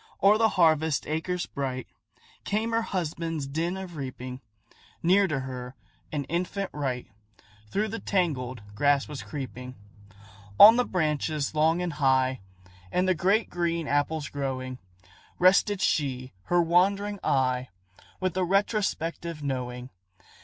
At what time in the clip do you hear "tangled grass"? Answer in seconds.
7.99-9.07